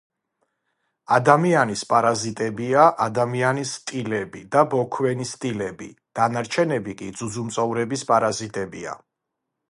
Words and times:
ადამიანის 1.15 1.81
პარაზიტებია 1.89 2.85
ადამიანის 3.05 3.73
ტილები 3.91 4.41
და 4.55 4.63
ბოქვენის 4.71 5.33
ტილები, 5.43 5.89
დანარჩენები 6.21 6.95
კი 7.03 7.11
ძუძუმწოვრების 7.21 8.05
პარაზიტებია. 8.13 8.97